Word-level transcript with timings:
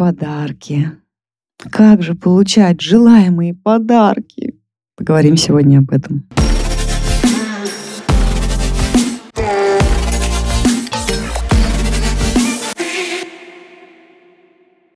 Подарки. 0.00 0.92
Как 1.58 2.02
же 2.02 2.14
получать 2.14 2.80
желаемые 2.80 3.52
подарки? 3.52 4.58
Поговорим 4.96 5.36
сегодня 5.36 5.80
об 5.80 5.90
этом. 5.90 6.26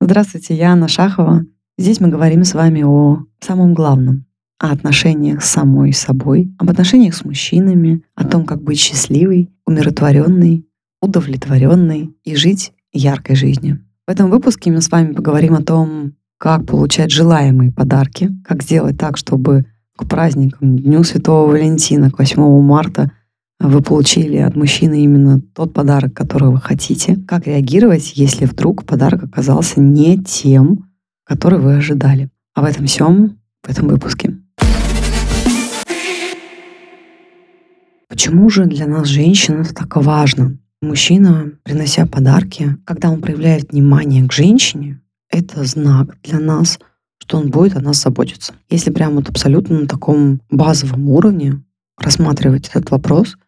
Здравствуйте, 0.01 0.55
я 0.55 0.73
Анна 0.73 0.89
Шахова. 0.89 1.45
Здесь 1.77 2.01
мы 2.01 2.09
говорим 2.09 2.43
с 2.45 2.55
вами 2.55 2.83
о 2.83 3.27
самом 3.41 3.75
главном, 3.75 4.25
о 4.59 4.73
отношениях 4.73 5.45
с 5.45 5.51
самой 5.51 5.93
собой, 5.93 6.51
об 6.59 6.71
отношениях 6.71 7.15
с 7.15 7.27
мужчинами, 7.27 8.03
о 8.15 8.25
том, 8.25 8.47
как 8.47 8.63
быть 8.63 8.79
счастливой, 8.79 9.53
умиротворенной, 9.67 10.67
удовлетворенной 11.03 12.17
и 12.25 12.35
жить 12.35 12.73
яркой 12.95 13.37
жизнью. 13.37 13.85
В 14.07 14.11
этом 14.11 14.31
выпуске 14.31 14.71
мы 14.71 14.83
с 14.83 14.91
вами 14.91 15.15
поговорим 15.15 15.55
о 15.55 15.63
том, 15.63 16.13
как 16.37 16.67
получать 16.67 17.11
желаемые 17.11 17.73
подарки, 17.73 18.31
как 18.47 18.63
сделать 18.63 18.99
так, 18.99 19.17
чтобы 19.17 19.65
к 19.97 20.07
праздникам, 20.07 20.77
Дню 20.77 21.05
Святого 21.05 21.51
Валентина, 21.51 22.11
к 22.11 22.19
8 22.19 22.61
марта 22.61 23.11
вы 23.59 23.81
получили 23.81 24.37
от 24.37 24.57
мужчины 24.57 25.03
именно 25.03 25.41
тот 25.41 25.73
подарок, 25.73 26.13
который 26.13 26.51
вы 26.51 26.61
хотите. 26.61 27.17
Как 27.27 27.47
реагировать, 27.47 28.13
если 28.15 28.45
вдруг 28.45 28.85
подарок 28.85 29.25
оказался 29.25 29.81
не 29.81 30.23
тем, 30.23 30.91
который 31.25 31.59
вы 31.59 31.77
ожидали. 31.77 32.29
А 32.53 32.61
в 32.61 32.65
этом 32.67 32.85
всем 32.85 33.39
в 33.63 33.71
этом 33.71 33.89
выпуске. 33.89 34.37
Почему 38.07 38.51
же 38.51 38.67
для 38.67 38.87
нас, 38.87 39.07
женщин, 39.07 39.63
это 39.63 39.75
так 39.75 39.97
важно? 39.97 40.59
Мужчина, 40.85 41.51
принося 41.63 42.05
подарки, 42.05 42.77
когда 42.85 43.11
он 43.11 43.23
проявляет 43.23 43.73
внимание 43.73 44.29
к 44.29 44.33
женщине, 44.33 45.01
это 45.31 45.65
знак 45.65 46.15
для 46.23 46.39
нас, 46.39 46.79
что 47.19 47.39
он 47.39 47.49
будет 47.49 47.75
о 47.75 47.81
нас 47.81 48.03
заботиться. 48.03 48.53
Если 48.69 48.91
прямо 48.91 49.17
вот 49.17 49.31
абсолютно 49.31 49.81
на 49.81 49.87
таком 49.87 50.43
базовом 50.51 51.09
уровне 51.09 51.63
рассматривать 51.97 52.69
этот 52.69 52.91
вопрос, 52.91 53.39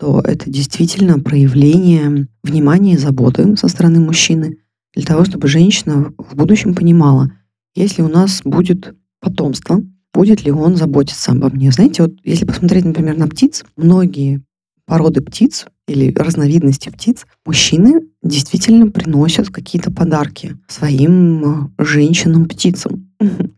то 0.00 0.20
это 0.20 0.50
действительно 0.50 1.20
проявление 1.20 2.26
внимания 2.42 2.94
и 2.94 2.98
заботы 2.98 3.56
со 3.56 3.68
стороны 3.68 4.00
мужчины 4.00 4.58
для 4.92 5.04
того, 5.04 5.24
чтобы 5.24 5.46
женщина 5.46 6.12
в 6.18 6.34
будущем 6.34 6.74
понимала, 6.74 7.30
если 7.76 8.02
у 8.02 8.08
нас 8.08 8.40
будет 8.44 8.96
потомство, 9.20 9.80
будет 10.12 10.44
ли 10.44 10.50
он 10.50 10.74
заботиться 10.74 11.30
обо 11.30 11.50
мне. 11.50 11.70
Знаете, 11.70 12.02
вот 12.02 12.14
если 12.24 12.46
посмотреть, 12.46 12.84
например, 12.84 13.16
на 13.16 13.28
птиц, 13.28 13.64
многие 13.76 14.42
породы 14.86 15.20
птиц 15.20 15.66
или 15.90 16.12
разновидности 16.14 16.88
птиц, 16.88 17.26
мужчины 17.44 18.02
действительно 18.22 18.90
приносят 18.90 19.48
какие-то 19.48 19.90
подарки 19.90 20.56
своим 20.68 21.72
э, 21.78 21.84
женщинам-птицам. 21.84 23.10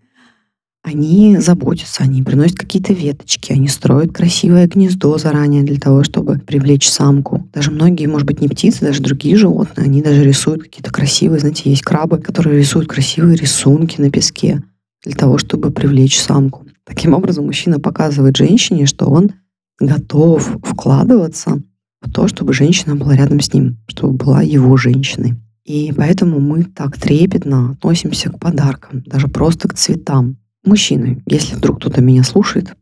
Они 0.85 1.37
заботятся, 1.39 2.03
они 2.03 2.25
приносят 2.25 2.59
какие-то 2.59 2.93
веточки, 2.93 3.53
они 3.53 3.69
строят 3.69 4.13
красивое 4.13 4.67
гнездо 4.67 5.17
заранее 5.17 5.63
для 5.63 5.79
того, 5.79 6.03
чтобы 6.03 6.41
привлечь 6.41 6.91
самку. 6.91 7.49
Даже 7.53 7.71
многие, 7.71 8.07
может 8.07 8.27
быть, 8.27 8.41
не 8.41 8.49
птицы, 8.49 8.81
даже 8.81 9.01
другие 9.01 9.37
животные, 9.37 9.85
они 9.85 10.03
даже 10.03 10.25
рисуют 10.25 10.65
какие-то 10.65 10.91
красивые, 10.91 11.39
знаете, 11.39 11.71
есть 11.71 11.83
крабы, 11.83 12.19
которые 12.19 12.59
рисуют 12.59 12.89
красивые 12.89 13.37
рисунки 13.37 14.01
на 14.01 14.11
песке 14.11 14.61
для 15.05 15.15
того, 15.15 15.39
чтобы 15.39 15.71
привлечь 15.71 16.19
самку. 16.19 16.67
Таким 16.85 17.15
образом, 17.15 17.47
мужчина 17.47 17.79
показывает 17.79 18.37
женщине, 18.37 18.87
что 18.87 19.07
он 19.07 19.31
готов 19.79 20.59
вкладываться 20.65 21.63
в 22.03 22.11
то, 22.11 22.29
чтобы 22.29 22.53
женщина 22.53 22.97
была 22.97 23.17
рядом 23.17 23.41
с 23.41 23.53
ним, 23.53 23.79
чтобы 23.87 24.15
была 24.15 24.43
его 24.43 24.77
женщиной. 24.77 25.35
И 25.65 25.93
поэтому 25.97 26.41
мы 26.41 26.65
так 26.65 26.99
трепетно 26.99 27.71
относимся 27.71 28.31
к 28.31 28.39
подаркам, 28.39 29.03
даже 29.07 29.29
просто 29.29 29.69
к 29.69 29.75
цветам. 29.75 30.37
Мужчины, 30.65 31.23
если 31.27 31.55
вдруг 31.55 31.79
кто-то 31.79 32.03
меня 32.03 32.25
слушает, 32.25 32.75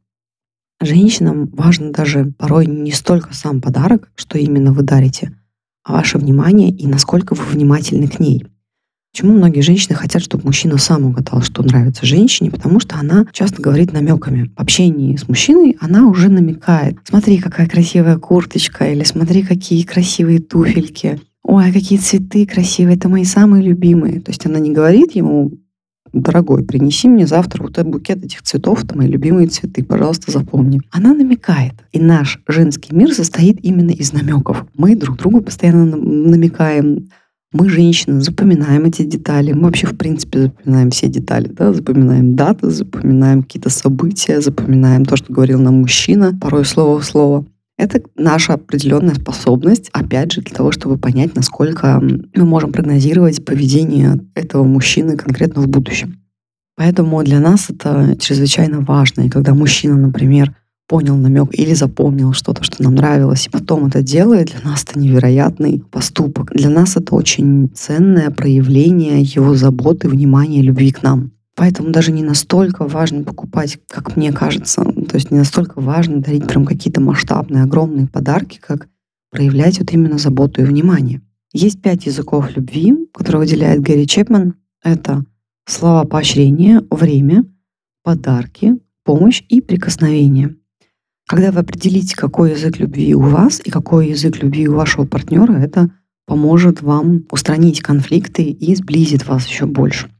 женщинам 0.80 1.46
важно 1.52 1.92
даже 1.92 2.32
порой 2.38 2.66
не 2.66 2.92
столько 2.92 3.34
сам 3.34 3.60
подарок, 3.60 4.10
что 4.14 4.38
именно 4.38 4.72
вы 4.72 4.82
дарите, 4.82 5.36
а 5.84 5.92
ваше 5.92 6.18
внимание 6.18 6.70
и 6.70 6.86
насколько 6.86 7.34
вы 7.34 7.44
внимательны 7.44 8.08
к 8.08 8.18
ней. 8.18 8.46
Почему 9.12 9.32
многие 9.32 9.60
женщины 9.60 9.96
хотят, 9.96 10.22
чтобы 10.22 10.44
мужчина 10.44 10.78
сам 10.78 11.04
угадал, 11.04 11.42
что 11.42 11.62
нравится 11.62 12.06
женщине? 12.06 12.50
Потому 12.50 12.78
что 12.78 12.96
она 12.96 13.26
часто 13.32 13.60
говорит 13.60 13.92
намеками. 13.92 14.50
В 14.56 14.60
общении 14.60 15.16
с 15.16 15.26
мужчиной 15.28 15.76
она 15.80 16.06
уже 16.06 16.28
намекает. 16.28 16.96
Смотри, 17.04 17.38
какая 17.38 17.68
красивая 17.68 18.16
курточка, 18.18 18.86
или 18.86 19.02
смотри, 19.02 19.42
какие 19.42 19.82
красивые 19.82 20.38
туфельки. 20.38 21.20
Ой, 21.42 21.68
а 21.68 21.72
какие 21.72 21.98
цветы 21.98 22.46
красивые, 22.46 22.96
это 22.96 23.08
мои 23.08 23.24
самые 23.24 23.64
любимые. 23.64 24.20
То 24.20 24.30
есть 24.30 24.46
она 24.46 24.60
не 24.60 24.70
говорит 24.70 25.12
ему, 25.12 25.52
дорогой, 26.12 26.64
принеси 26.64 27.08
мне 27.08 27.26
завтра 27.26 27.62
вот 27.62 27.72
этот 27.72 27.88
букет 27.88 28.24
этих 28.24 28.42
цветов, 28.42 28.84
это 28.84 28.96
мои 28.96 29.08
любимые 29.08 29.48
цветы, 29.48 29.82
пожалуйста, 29.82 30.30
запомни. 30.30 30.80
Она 30.92 31.14
намекает. 31.14 31.74
И 31.92 31.98
наш 31.98 32.40
женский 32.46 32.94
мир 32.94 33.12
состоит 33.12 33.58
именно 33.64 33.90
из 33.90 34.12
намеков. 34.12 34.66
Мы 34.74 34.94
друг 34.94 35.16
другу 35.16 35.40
постоянно 35.40 35.96
намекаем, 35.96 37.08
мы, 37.52 37.68
женщины, 37.68 38.20
запоминаем 38.20 38.84
эти 38.84 39.02
детали. 39.02 39.52
Мы 39.52 39.62
вообще, 39.62 39.86
в 39.86 39.96
принципе, 39.96 40.42
запоминаем 40.42 40.90
все 40.90 41.08
детали. 41.08 41.48
Да? 41.48 41.72
Запоминаем 41.72 42.36
даты, 42.36 42.70
запоминаем 42.70 43.42
какие-то 43.42 43.70
события, 43.70 44.40
запоминаем 44.40 45.04
то, 45.04 45.16
что 45.16 45.32
говорил 45.32 45.60
нам 45.60 45.80
мужчина, 45.80 46.36
порой 46.40 46.64
слово 46.64 47.00
в 47.00 47.04
слово. 47.04 47.44
Это 47.76 48.02
наша 48.14 48.54
определенная 48.54 49.14
способность, 49.14 49.88
опять 49.92 50.32
же, 50.32 50.42
для 50.42 50.54
того, 50.54 50.70
чтобы 50.70 50.98
понять, 50.98 51.34
насколько 51.34 52.00
мы 52.00 52.44
можем 52.44 52.72
прогнозировать 52.72 53.44
поведение 53.44 54.20
этого 54.34 54.64
мужчины 54.64 55.16
конкретно 55.16 55.62
в 55.62 55.68
будущем. 55.68 56.20
Поэтому 56.76 57.22
для 57.24 57.40
нас 57.40 57.68
это 57.70 58.16
чрезвычайно 58.18 58.80
важно. 58.80 59.22
И 59.22 59.30
когда 59.30 59.54
мужчина, 59.54 59.96
например, 59.96 60.54
понял 60.90 61.16
намек 61.16 61.50
или 61.52 61.72
запомнил 61.72 62.32
что-то, 62.32 62.64
что 62.64 62.82
нам 62.82 62.96
нравилось, 62.96 63.46
и 63.46 63.50
потом 63.50 63.86
это 63.86 64.02
делает, 64.02 64.48
для 64.48 64.68
нас 64.68 64.82
это 64.82 64.98
невероятный 64.98 65.84
поступок. 65.88 66.50
Для 66.52 66.68
нас 66.68 66.96
это 66.96 67.14
очень 67.14 67.70
ценное 67.72 68.30
проявление 68.30 69.22
его 69.22 69.54
заботы, 69.54 70.08
внимания, 70.08 70.62
любви 70.62 70.90
к 70.90 71.04
нам. 71.04 71.30
Поэтому 71.54 71.90
даже 71.90 72.10
не 72.10 72.24
настолько 72.24 72.88
важно 72.88 73.22
покупать, 73.22 73.78
как 73.88 74.16
мне 74.16 74.32
кажется, 74.32 74.82
то 74.82 75.14
есть 75.14 75.30
не 75.30 75.38
настолько 75.38 75.80
важно 75.80 76.22
дарить 76.22 76.48
прям 76.48 76.64
какие-то 76.64 77.00
масштабные, 77.00 77.62
огромные 77.62 78.08
подарки, 78.08 78.58
как 78.60 78.88
проявлять 79.30 79.78
вот 79.78 79.92
именно 79.92 80.18
заботу 80.18 80.60
и 80.60 80.64
внимание. 80.64 81.22
Есть 81.52 81.80
пять 81.80 82.06
языков 82.06 82.56
любви, 82.56 82.96
которые 83.14 83.42
выделяет 83.42 83.80
Гэри 83.80 84.08
Чепман. 84.08 84.54
Это 84.82 85.24
слова 85.66 86.04
поощрения, 86.04 86.82
время, 86.90 87.44
подарки, 88.02 88.76
помощь 89.04 89.44
и 89.48 89.60
прикосновение. 89.60 90.56
Когда 91.30 91.52
вы 91.52 91.60
определите, 91.60 92.16
какой 92.16 92.50
язык 92.50 92.80
любви 92.80 93.14
у 93.14 93.20
вас 93.20 93.60
и 93.62 93.70
какой 93.70 94.08
язык 94.08 94.42
любви 94.42 94.66
у 94.66 94.74
вашего 94.74 95.06
партнера, 95.06 95.52
это 95.52 95.88
поможет 96.26 96.82
вам 96.82 97.24
устранить 97.30 97.82
конфликты 97.82 98.42
и 98.42 98.74
сблизит 98.74 99.28
вас 99.28 99.46
еще 99.46 99.66
больше. 99.66 100.10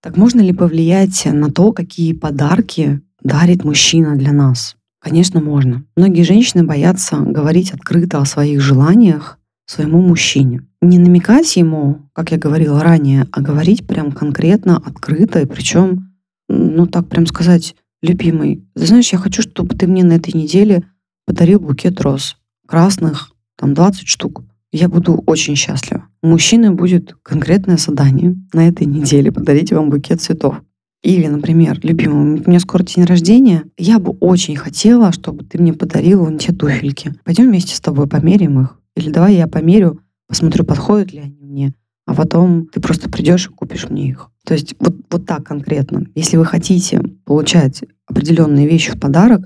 Так 0.00 0.16
можно 0.16 0.40
ли 0.40 0.54
повлиять 0.54 1.26
на 1.26 1.50
то, 1.50 1.74
какие 1.74 2.14
подарки 2.14 3.02
дарит 3.22 3.64
мужчина 3.64 4.16
для 4.16 4.32
нас? 4.32 4.76
Конечно, 4.98 5.42
можно. 5.42 5.84
Многие 5.96 6.22
женщины 6.22 6.64
боятся 6.64 7.18
говорить 7.18 7.72
открыто 7.72 8.22
о 8.22 8.24
своих 8.24 8.62
желаниях 8.62 9.38
своему 9.66 10.00
мужчине. 10.00 10.62
Не 10.80 10.98
намекать 10.98 11.54
ему, 11.56 11.98
как 12.14 12.32
я 12.32 12.38
говорила 12.38 12.82
ранее, 12.82 13.26
а 13.30 13.42
говорить 13.42 13.86
прям 13.86 14.10
конкретно, 14.10 14.78
открыто, 14.78 15.42
и 15.42 15.44
причем 15.44 16.09
ну 16.50 16.86
так 16.86 17.08
прям 17.08 17.26
сказать, 17.26 17.74
любимый, 18.02 18.64
ты 18.74 18.86
знаешь, 18.86 19.12
я 19.12 19.18
хочу, 19.18 19.42
чтобы 19.42 19.74
ты 19.74 19.86
мне 19.86 20.04
на 20.04 20.14
этой 20.14 20.32
неделе 20.34 20.84
подарил 21.26 21.60
букет 21.60 22.00
роз. 22.00 22.36
Красных, 22.66 23.32
там 23.56 23.74
20 23.74 24.06
штук. 24.06 24.44
Я 24.72 24.88
буду 24.88 25.22
очень 25.26 25.56
счастлива. 25.56 26.06
У 26.22 26.28
мужчины 26.28 26.70
будет 26.70 27.14
конкретное 27.22 27.76
задание 27.76 28.36
на 28.52 28.68
этой 28.68 28.86
неделе 28.86 29.32
подарить 29.32 29.72
вам 29.72 29.90
букет 29.90 30.20
цветов. 30.20 30.62
Или, 31.02 31.26
например, 31.26 31.80
любимый, 31.82 32.40
у 32.40 32.48
меня 32.48 32.60
скоро 32.60 32.82
день 32.82 33.04
рождения, 33.04 33.64
я 33.78 33.98
бы 33.98 34.12
очень 34.20 34.56
хотела, 34.56 35.12
чтобы 35.12 35.44
ты 35.44 35.58
мне 35.58 35.72
подарил 35.72 36.24
вон 36.24 36.38
те 36.38 36.52
туфельки. 36.52 37.14
Пойдем 37.24 37.48
вместе 37.48 37.74
с 37.74 37.80
тобой 37.80 38.06
померим 38.06 38.60
их. 38.60 38.78
Или 38.96 39.10
давай 39.10 39.36
я 39.36 39.46
померю, 39.46 40.00
посмотрю, 40.28 40.64
подходят 40.64 41.12
ли 41.12 41.20
они 41.20 41.38
мне 41.40 41.74
а 42.10 42.14
потом 42.14 42.66
ты 42.66 42.80
просто 42.80 43.08
придешь 43.08 43.46
и 43.46 43.50
купишь 43.50 43.88
мне 43.88 44.08
их. 44.08 44.29
То 44.50 44.54
есть 44.54 44.74
вот, 44.80 44.96
вот 45.08 45.26
так 45.26 45.44
конкретно. 45.44 46.06
Если 46.16 46.36
вы 46.36 46.44
хотите 46.44 47.00
получать 47.24 47.84
определенные 48.08 48.66
вещи 48.66 48.90
в 48.90 48.98
подарок, 48.98 49.42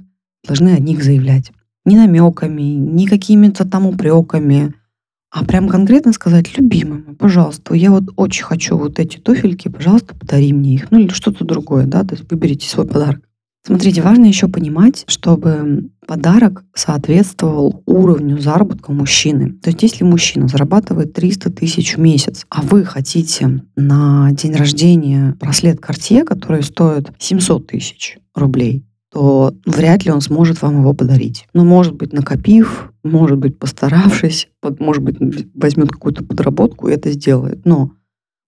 должны 0.47 0.71
о 0.71 0.79
них 0.79 1.05
заявлять. 1.05 1.53
Не 1.85 1.97
намеками, 1.97 2.63
не 2.63 3.07
какими-то 3.07 3.69
там 3.69 3.85
упреками, 3.85 4.73
а 5.31 5.45
прям 5.45 5.69
конкретно 5.69 6.15
сказать, 6.15 6.57
любимый 6.57 7.05
мой, 7.05 7.17
пожалуйста, 7.17 7.75
я 7.75 7.91
вот 7.91 8.05
очень 8.17 8.45
хочу 8.45 8.79
вот 8.79 8.99
эти 8.99 9.19
туфельки, 9.19 9.69
пожалуйста, 9.69 10.15
подари 10.15 10.55
мне 10.55 10.73
их. 10.73 10.91
Ну 10.91 11.01
или 11.01 11.11
что-то 11.11 11.45
другое, 11.45 11.85
да, 11.85 12.03
то 12.03 12.15
есть 12.15 12.25
выберите 12.31 12.67
свой 12.67 12.87
подарок. 12.87 13.21
Смотрите, 13.67 14.03
важно 14.03 14.27
еще 14.27 14.47
понимать, 14.47 15.05
чтобы 15.07 15.89
подарок 16.07 16.65
соответствовал 16.75 17.83
уровню 17.87 18.39
заработка 18.39 18.93
мужчины. 18.93 19.53
То 19.63 19.71
есть 19.71 19.83
если 19.83 20.05
мужчина 20.05 20.49
зарабатывает 20.49 21.15
300 21.15 21.51
тысяч 21.51 21.97
в 21.97 22.01
месяц, 22.01 22.45
а 22.51 22.61
вы 22.61 22.85
хотите 22.85 23.63
на 23.75 24.31
день 24.33 24.55
рождения 24.55 25.35
браслет 25.41 25.79
Cartier, 25.79 26.25
который 26.25 26.63
стоит 26.63 27.11
700 27.19 27.67
тысяч 27.67 28.19
рублей, 28.35 28.85
то 29.11 29.55
вряд 29.65 30.05
ли 30.05 30.11
он 30.11 30.21
сможет 30.21 30.61
вам 30.61 30.81
его 30.81 30.93
подарить. 30.93 31.47
Но, 31.55 31.65
может 31.65 31.95
быть, 31.95 32.13
накопив, 32.13 32.93
может 33.03 33.39
быть, 33.39 33.59
постаравшись, 33.59 34.49
может 34.79 35.03
быть, 35.03 35.17
возьмет 35.55 35.91
какую-то 35.91 36.23
подработку 36.23 36.89
и 36.89 36.93
это 36.93 37.13
сделает. 37.13 37.65
Но 37.65 37.93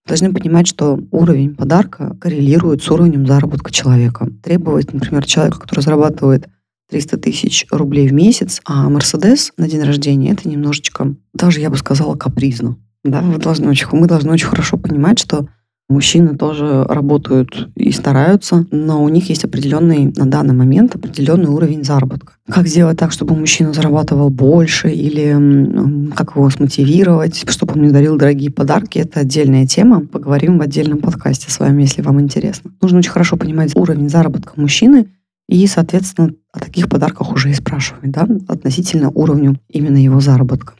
должны 0.07 0.33
понимать, 0.33 0.67
что 0.67 0.99
уровень 1.11 1.55
подарка 1.55 2.17
коррелирует 2.21 2.83
с 2.83 2.91
уровнем 2.91 3.27
заработка 3.27 3.73
человека. 3.73 4.29
Требовать, 4.43 4.93
например, 4.93 5.25
человека, 5.25 5.61
который 5.61 5.81
зарабатывает 5.81 6.49
300 6.91 7.19
тысяч 7.19 7.67
рублей 7.71 8.09
в 8.09 8.13
месяц, 8.13 8.61
а 8.65 8.89
Мерседес 8.89 9.53
на 9.57 9.69
день 9.69 9.83
рождения 9.83 10.33
это 10.33 10.49
немножечко, 10.49 11.15
даже 11.35 11.61
я 11.61 11.71
бы 11.71 11.77
сказала, 11.77 12.15
капризно. 12.15 12.77
Да, 13.03 13.21
вы 13.21 13.39
должны 13.39 13.69
очень, 13.69 13.89
мы 13.93 14.07
должны 14.07 14.33
очень 14.33 14.47
хорошо 14.47 14.77
понимать, 14.77 15.19
что 15.19 15.49
Мужчины 15.89 16.37
тоже 16.37 16.85
работают 16.85 17.69
и 17.77 17.93
стараются, 17.93 18.67
но 18.73 19.05
у 19.05 19.09
них 19.09 19.29
есть 19.29 19.45
определенный 19.45 20.13
на 20.17 20.27
данный 20.27 20.55
момент 20.55 20.97
определенный 20.97 21.49
уровень 21.49 21.85
заработка. 21.85 22.33
Как 22.51 22.67
сделать 22.67 22.99
так, 22.99 23.13
чтобы 23.13 23.37
мужчина 23.37 23.73
зарабатывал 23.73 24.31
больше 24.31 24.91
или 24.91 26.11
как 26.17 26.35
его 26.35 26.51
смотивировать, 26.51 27.49
чтобы 27.49 27.75
он 27.75 27.83
мне 27.83 27.93
дарил 27.93 28.17
дорогие 28.17 28.51
подарки, 28.51 28.99
это 28.99 29.21
отдельная 29.21 29.67
тема. 29.67 30.05
Поговорим 30.05 30.59
в 30.59 30.63
отдельном 30.63 30.99
подкасте 30.99 31.53
с 31.53 31.61
вами, 31.61 31.83
если 31.83 32.03
вам 32.03 32.21
интересно. 32.21 32.73
Нужно 32.83 32.99
очень 32.99 33.13
хорошо 33.13 33.37
понимать 33.37 33.77
уровень 33.77 34.09
заработка 34.09 34.55
мужчины 34.57 35.07
и, 35.49 35.65
соответственно, 35.69 36.33
о 36.53 36.59
таких 36.59 36.89
подарках 36.89 37.33
уже 37.33 37.51
и 37.51 37.55
спрашивать, 37.55 38.11
да, 38.11 38.27
относительно 38.49 39.11
уровню 39.11 39.61
именно 39.69 39.99
его 39.99 40.19
заработка. 40.19 40.75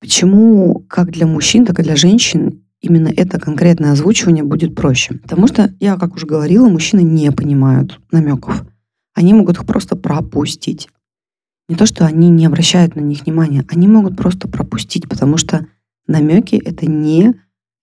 Почему 0.00 0.84
как 0.88 1.10
для 1.10 1.26
мужчин, 1.26 1.66
так 1.66 1.80
и 1.80 1.82
для 1.82 1.96
женщин 1.96 2.62
именно 2.80 3.08
это 3.08 3.40
конкретное 3.40 3.92
озвучивание 3.92 4.44
будет 4.44 4.74
проще? 4.74 5.14
Потому 5.14 5.46
что, 5.48 5.74
я 5.80 5.96
как 5.96 6.14
уже 6.14 6.26
говорила, 6.26 6.68
мужчины 6.68 7.00
не 7.00 7.32
понимают 7.32 8.00
намеков. 8.12 8.64
Они 9.14 9.34
могут 9.34 9.56
их 9.56 9.66
просто 9.66 9.96
пропустить. 9.96 10.88
Не 11.68 11.76
то, 11.76 11.84
что 11.86 12.06
они 12.06 12.30
не 12.30 12.46
обращают 12.46 12.96
на 12.96 13.00
них 13.00 13.26
внимания, 13.26 13.64
они 13.68 13.88
могут 13.88 14.16
просто 14.16 14.48
пропустить, 14.48 15.08
потому 15.08 15.36
что 15.36 15.66
намеки— 16.06 16.54
это 16.64 16.86
не 16.86 17.34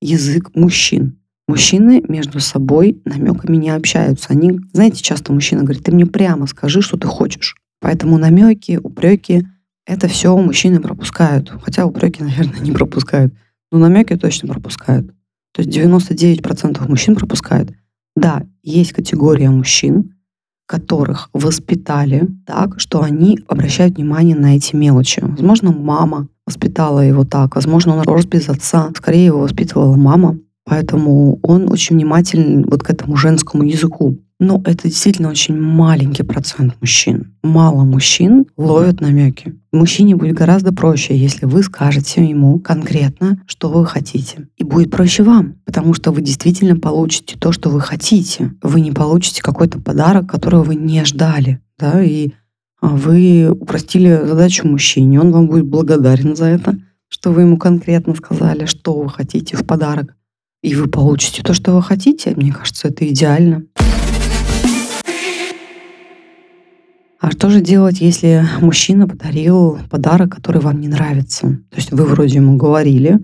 язык 0.02 0.56
мужчин. 0.56 1.20
Мужчины 1.48 2.04
между 2.08 2.40
собой 2.40 3.02
намеками 3.06 3.58
не 3.58 3.70
общаются. 3.70 4.30
Они, 4.30 4.60
знаете, 4.74 5.04
часто 5.04 5.32
мужчина 5.32 5.64
говорит, 5.64 5.84
ты 5.84 5.92
мне 5.92 6.06
прямо 6.06 6.48
скажи, 6.48 6.82
что 6.82 6.98
ты 6.98 7.08
хочешь. 7.08 7.56
Поэтому 7.82 8.18
намеки, 8.18 8.80
упреки 8.82 9.46
это 9.86 10.08
все 10.08 10.36
мужчины 10.36 10.80
пропускают. 10.80 11.52
Хотя 11.64 11.86
упреки, 11.86 12.24
наверное, 12.24 12.60
не 12.60 12.72
пропускают. 12.72 13.34
Но 13.72 13.80
намеки 13.80 14.16
точно 14.16 14.50
пропускают. 14.50 15.08
То 15.54 15.62
есть 15.62 15.76
99% 15.76 16.88
мужчин 16.90 17.16
пропускают. 17.16 17.72
Да, 18.16 18.44
есть 18.64 18.94
категория 18.94 19.50
мужчин, 19.50 20.16
которых 20.68 21.30
воспитали 21.34 22.28
так, 22.46 22.80
что 22.80 23.02
они 23.02 23.40
обращают 23.48 23.96
внимание 23.96 24.36
на 24.36 24.56
эти 24.56 24.76
мелочи. 24.76 25.22
Возможно, 25.22 25.72
мама 25.72 26.28
воспитала 26.46 27.02
его 27.02 27.24
так, 27.24 27.56
возможно, 27.56 27.96
он 27.96 28.04
рос 28.04 28.26
без 28.26 28.50
отца, 28.50 28.92
скорее 28.96 29.26
его 29.26 29.40
воспитывала 29.40 29.96
мама, 29.96 30.38
поэтому 30.64 31.40
он 31.42 31.72
очень 31.72 31.96
внимателен 31.96 32.66
вот 32.70 32.84
к 32.84 32.90
этому 32.90 33.16
женскому 33.16 33.64
языку. 33.64 34.18
Но 34.40 34.62
это 34.66 34.90
действительно 34.90 35.30
очень 35.30 35.58
маленький 35.60 36.24
процент 36.24 36.76
мужчин. 36.82 37.36
Мало 37.42 37.86
мужчин 37.86 38.46
ловят 38.58 39.00
намеки. 39.00 39.56
Мужчине 39.72 40.16
будет 40.16 40.36
гораздо 40.36 40.74
проще, 40.74 41.18
если 41.18 41.46
вы 41.46 41.64
скажете 41.64 42.28
ему 42.28 42.60
конкретно, 42.60 43.42
что 43.48 43.70
вы 43.70 43.86
хотите. 43.86 44.50
И 44.58 44.64
будет 44.66 44.92
проще 44.92 45.24
вам, 45.24 45.56
потому 45.66 45.94
что 45.94 46.12
вы 46.12 46.22
действительно 46.22 46.78
получите 46.78 47.38
то, 47.38 47.54
что 47.54 47.70
вы 47.70 47.80
хотите. 47.80 48.54
Вы 48.62 48.82
не 48.82 48.92
получите 48.92 49.42
какой-то 49.42 49.80
подарок, 49.80 50.30
которого 50.30 50.64
вы 50.64 50.76
не 50.76 51.06
ждали. 51.06 51.62
Да? 51.80 52.04
И 52.04 52.32
а, 52.82 52.88
вы 52.88 53.50
упростили 53.50 54.22
задачу 54.26 54.68
мужчине, 54.68 55.22
он 55.22 55.32
вам 55.32 55.48
будет 55.48 55.66
благодарен 55.66 56.36
за 56.36 56.46
это, 56.46 56.78
что 57.08 57.32
вы 57.32 57.42
ему 57.42 57.58
конкретно 57.58 58.16
сказали, 58.16 58.66
что 58.66 58.94
вы 59.00 59.10
хотите 59.10 59.56
в 59.56 59.66
подарок. 59.66 60.14
И 60.62 60.76
вы 60.76 60.88
получите 60.88 61.42
то, 61.42 61.54
что 61.54 61.74
вы 61.74 61.82
хотите. 61.82 62.34
Мне 62.36 62.52
кажется, 62.52 62.90
это 62.90 63.08
идеально. 63.08 63.64
А 67.20 67.32
что 67.32 67.50
же 67.50 67.62
делать, 67.62 68.02
если 68.02 68.46
мужчина 68.60 69.08
подарил 69.08 69.80
подарок, 69.90 70.36
который 70.36 70.62
вам 70.62 70.82
не 70.82 70.90
нравится? 70.90 71.48
То 71.70 71.78
есть 71.78 71.92
вы 71.92 72.04
вроде 72.04 72.38
ему 72.38 72.58
говорили, 72.58 73.20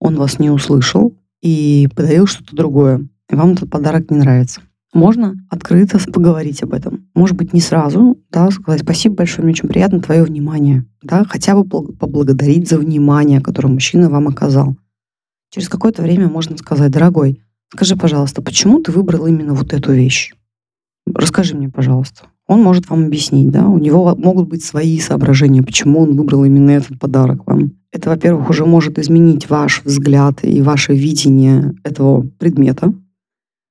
он 0.00 0.16
вас 0.16 0.38
не 0.40 0.50
услышал 0.50 1.16
и 1.42 1.88
подарил 1.94 2.26
что-то 2.26 2.56
другое. 2.56 3.08
И 3.30 3.36
вам 3.36 3.52
этот 3.52 3.70
подарок 3.70 4.10
не 4.10 4.18
нравится. 4.18 4.62
Можно 4.92 5.34
открыто 5.48 5.98
поговорить 6.12 6.62
об 6.62 6.72
этом. 6.72 7.08
Может 7.14 7.36
быть, 7.36 7.52
не 7.52 7.60
сразу, 7.60 8.18
да, 8.30 8.50
сказать 8.50 8.82
спасибо 8.82 9.16
большое, 9.16 9.44
мне 9.44 9.52
очень 9.52 9.68
приятно 9.68 10.00
твое 10.00 10.24
внимание. 10.24 10.84
Да, 11.02 11.24
хотя 11.24 11.54
бы 11.54 11.64
поблагодарить 11.64 12.68
за 12.68 12.78
внимание, 12.78 13.40
которое 13.40 13.68
мужчина 13.68 14.10
вам 14.10 14.26
оказал. 14.28 14.76
Через 15.50 15.68
какое-то 15.68 16.02
время 16.02 16.28
можно 16.28 16.56
сказать, 16.56 16.90
дорогой, 16.90 17.40
скажи, 17.72 17.96
пожалуйста, 17.96 18.42
почему 18.42 18.80
ты 18.80 18.90
выбрал 18.90 19.26
именно 19.26 19.54
вот 19.54 19.72
эту 19.72 19.92
вещь? 19.92 20.34
Расскажи 21.06 21.56
мне, 21.56 21.68
пожалуйста 21.68 22.24
он 22.46 22.62
может 22.62 22.88
вам 22.88 23.06
объяснить, 23.06 23.50
да, 23.50 23.66
у 23.66 23.78
него 23.78 24.14
могут 24.16 24.48
быть 24.48 24.64
свои 24.64 24.98
соображения, 25.00 25.62
почему 25.62 26.00
он 26.00 26.16
выбрал 26.16 26.44
именно 26.44 26.70
этот 26.70 26.98
подарок 26.98 27.46
вам. 27.46 27.72
Это, 27.92 28.10
во-первых, 28.10 28.50
уже 28.50 28.64
может 28.64 28.98
изменить 28.98 29.50
ваш 29.50 29.82
взгляд 29.84 30.44
и 30.44 30.62
ваше 30.62 30.94
видение 30.94 31.74
этого 31.82 32.22
предмета. 32.38 32.92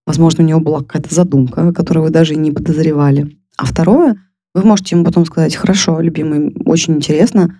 Возможно, 0.05 0.43
у 0.43 0.47
него 0.47 0.59
была 0.59 0.79
какая-то 0.79 1.13
задумка, 1.13 1.71
которую 1.73 2.05
вы 2.05 2.09
даже 2.09 2.35
не 2.35 2.51
подозревали. 2.51 3.37
А 3.57 3.65
второе, 3.65 4.17
вы 4.53 4.63
можете 4.63 4.95
ему 4.95 5.05
потом 5.05 5.25
сказать, 5.25 5.55
хорошо, 5.55 5.99
любимый, 6.01 6.55
очень 6.65 6.95
интересно, 6.95 7.57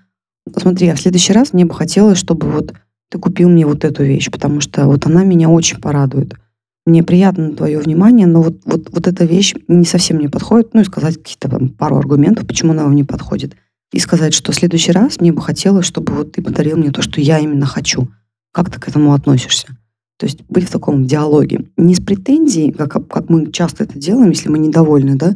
смотри, 0.56 0.90
а 0.90 0.96
в 0.96 1.00
следующий 1.00 1.34
раз 1.34 1.54
мне 1.54 1.66
бы 1.66 1.74
хотелось, 1.74 2.18
чтобы 2.18 2.50
вот 2.50 2.74
ты 3.10 3.20
купил 3.20 3.50
мне 3.50 3.66
вот 3.66 3.84
эту 3.84 4.04
вещь, 4.04 4.30
потому 4.30 4.60
что 4.60 4.86
вот 4.88 5.06
она 5.06 5.24
меня 5.24 5.50
очень 5.50 5.80
порадует 5.80 6.36
мне 6.86 7.04
приятно 7.04 7.56
твое 7.56 7.80
внимание, 7.80 8.28
но 8.28 8.42
вот, 8.42 8.58
вот, 8.66 8.90
вот 8.92 9.08
эта 9.08 9.26
вещь 9.26 9.56
не 9.68 9.86
совсем 9.86 10.18
мне 10.18 10.30
подходит, 10.30 10.74
ну 10.74 10.82
и 10.82 10.86
сказать 10.86 11.18
какие-то 11.18 11.50
пару 11.78 11.98
аргументов, 11.98 12.48
почему 12.48 12.74
она 12.74 12.84
вам 12.84 12.96
не 12.96 13.04
подходит. 13.04 13.56
И 13.92 14.00
сказать, 14.00 14.34
что 14.34 14.52
в 14.52 14.56
следующий 14.56 14.92
раз 14.92 15.20
мне 15.20 15.32
бы 15.32 15.42
хотелось, 15.42 15.86
чтобы 15.86 16.14
вот 16.14 16.34
ты 16.34 16.42
подарил 16.42 16.78
мне 16.78 16.92
то, 16.92 17.02
что 17.02 17.22
я 17.22 17.40
именно 17.40 17.66
хочу. 17.66 18.10
Как 18.52 18.70
ты 18.70 18.80
к 18.80 18.88
этому 18.88 19.14
относишься? 19.14 19.68
То 20.18 20.26
есть 20.26 20.44
быть 20.48 20.68
в 20.68 20.72
таком 20.72 21.06
диалоге. 21.06 21.66
Не 21.76 21.96
с 21.96 22.00
претензией, 22.00 22.72
как, 22.72 23.08
как 23.08 23.30
мы 23.30 23.52
часто 23.52 23.84
это 23.84 23.98
делаем, 23.98 24.30
если 24.30 24.50
мы 24.50 24.60
недовольны, 24.60 25.16
да, 25.16 25.36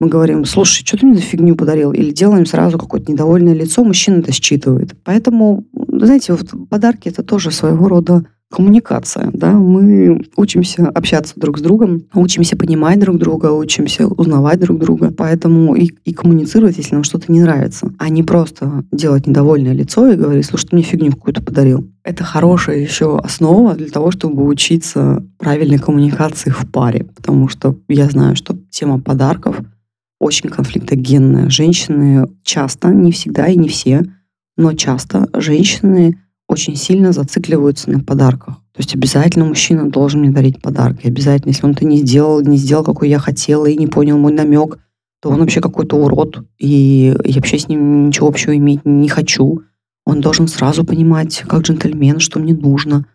мы 0.00 0.08
говорим, 0.08 0.44
слушай, 0.44 0.84
что 0.84 0.96
ты 0.96 1.06
мне 1.06 1.16
за 1.16 1.20
фигню 1.20 1.56
подарил? 1.56 1.92
Или 1.92 2.10
делаем 2.10 2.46
сразу 2.46 2.78
какое-то 2.78 3.12
недовольное 3.12 3.54
лицо, 3.54 3.84
мужчина 3.84 4.20
это 4.20 4.32
считывает. 4.32 4.96
Поэтому, 5.04 5.66
знаете, 5.88 6.32
вот 6.32 6.68
подарки 6.68 7.08
это 7.08 7.22
тоже 7.22 7.50
своего 7.50 7.86
рода 7.86 8.24
коммуникация, 8.50 9.30
да, 9.32 9.52
мы 9.52 10.24
учимся 10.36 10.88
общаться 10.88 11.34
друг 11.36 11.58
с 11.58 11.62
другом, 11.62 12.02
учимся 12.14 12.56
понимать 12.56 12.98
друг 12.98 13.16
друга, 13.16 13.52
учимся 13.52 14.06
узнавать 14.06 14.58
друг 14.58 14.78
друга, 14.78 15.12
поэтому 15.16 15.74
и, 15.76 15.90
и 16.04 16.12
коммуницировать, 16.12 16.76
если 16.76 16.94
нам 16.94 17.04
что-то 17.04 17.30
не 17.30 17.40
нравится, 17.40 17.92
а 17.98 18.08
не 18.08 18.22
просто 18.22 18.84
делать 18.90 19.26
недовольное 19.26 19.72
лицо 19.72 20.10
и 20.10 20.16
говорить, 20.16 20.46
слушай, 20.46 20.66
ты 20.66 20.76
мне 20.76 20.84
фигню 20.84 21.12
какую-то 21.12 21.42
подарил. 21.42 21.88
Это 22.02 22.24
хорошая 22.24 22.78
еще 22.78 23.18
основа 23.18 23.74
для 23.74 23.88
того, 23.88 24.10
чтобы 24.10 24.44
учиться 24.44 25.24
правильной 25.38 25.78
коммуникации 25.78 26.50
в 26.50 26.68
паре, 26.70 27.04
потому 27.04 27.48
что 27.48 27.76
я 27.88 28.08
знаю, 28.08 28.34
что 28.34 28.56
тема 28.70 29.00
подарков 29.00 29.60
очень 30.18 30.50
конфликтогенная. 30.50 31.50
Женщины 31.50 32.26
часто, 32.42 32.88
не 32.88 33.12
всегда 33.12 33.46
и 33.46 33.56
не 33.56 33.68
все, 33.68 34.04
но 34.56 34.74
часто 34.74 35.28
женщины 35.34 36.18
очень 36.50 36.74
сильно 36.74 37.12
зацикливаются 37.12 37.90
на 37.90 38.00
подарках. 38.00 38.56
То 38.72 38.78
есть 38.78 38.94
обязательно 38.94 39.44
мужчина 39.44 39.88
должен 39.88 40.20
мне 40.20 40.30
дарить 40.30 40.60
подарки. 40.60 41.06
Обязательно, 41.06 41.50
если 41.50 41.64
он 41.64 41.72
это 41.72 41.86
не 41.86 41.98
сделал, 41.98 42.40
не 42.40 42.56
сделал, 42.56 42.82
какой 42.82 43.08
я 43.08 43.20
хотела, 43.20 43.66
и 43.66 43.76
не 43.76 43.86
понял 43.86 44.18
мой 44.18 44.32
намек, 44.32 44.78
то 45.22 45.30
он 45.30 45.38
вообще 45.38 45.60
какой-то 45.60 45.96
урод, 45.96 46.44
и 46.58 47.14
я 47.24 47.34
вообще 47.34 47.58
с 47.58 47.68
ним 47.68 48.08
ничего 48.08 48.26
общего 48.26 48.56
иметь 48.56 48.80
не 48.84 49.08
хочу. 49.08 49.60
Он 50.04 50.20
должен 50.20 50.48
сразу 50.48 50.84
понимать, 50.84 51.44
как 51.46 51.62
джентльмен, 51.62 52.18
что 52.18 52.40
мне 52.40 52.54
нужно. 52.54 53.06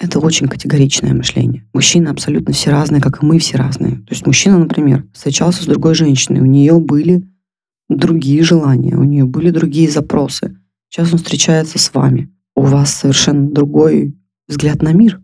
Это 0.00 0.18
очень 0.18 0.48
категоричное 0.48 1.14
мышление. 1.14 1.68
Мужчины 1.72 2.08
абсолютно 2.08 2.52
все 2.52 2.70
разные, 2.70 3.00
как 3.00 3.22
и 3.22 3.26
мы 3.26 3.38
все 3.38 3.56
разные. 3.56 3.96
То 3.98 4.10
есть 4.10 4.26
мужчина, 4.26 4.58
например, 4.58 5.04
встречался 5.12 5.62
с 5.62 5.66
другой 5.66 5.94
женщиной, 5.94 6.40
у 6.40 6.46
нее 6.46 6.80
были 6.80 7.22
другие 7.88 8.42
желания, 8.42 8.96
у 8.96 9.04
нее 9.04 9.26
были 9.26 9.50
другие 9.50 9.88
запросы. 9.88 10.56
Сейчас 10.88 11.12
он 11.12 11.18
встречается 11.18 11.78
с 11.78 11.94
вами 11.94 12.33
у 12.56 12.62
вас 12.62 12.94
совершенно 12.94 13.50
другой 13.50 14.14
взгляд 14.48 14.82
на 14.82 14.92
мир. 14.92 15.20